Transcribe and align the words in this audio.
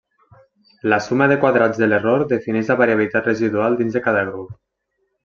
La 0.93 0.97
suma 1.07 1.27
de 1.31 1.35
quadrats 1.43 1.81
de 1.81 1.89
l'error 1.91 2.25
defineix 2.31 2.71
la 2.71 2.79
variabilitat 2.79 3.29
residual 3.31 3.77
dins 3.83 3.99
de 3.99 4.03
cada 4.09 4.25
grup. 4.31 4.57